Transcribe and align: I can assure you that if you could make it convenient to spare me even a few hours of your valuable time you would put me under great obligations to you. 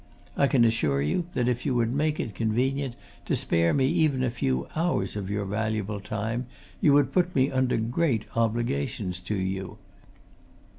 I 0.35 0.47
can 0.47 0.65
assure 0.65 0.99
you 1.03 1.27
that 1.35 1.47
if 1.47 1.63
you 1.63 1.75
could 1.75 1.93
make 1.93 2.19
it 2.19 2.33
convenient 2.33 2.95
to 3.25 3.35
spare 3.35 3.71
me 3.71 3.85
even 3.85 4.23
a 4.23 4.31
few 4.31 4.67
hours 4.75 5.15
of 5.15 5.29
your 5.29 5.45
valuable 5.45 5.99
time 5.99 6.47
you 6.81 6.91
would 6.93 7.11
put 7.11 7.35
me 7.35 7.51
under 7.51 7.77
great 7.77 8.25
obligations 8.35 9.19
to 9.19 9.35
you. 9.35 9.77